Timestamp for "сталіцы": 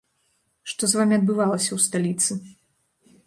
1.87-2.31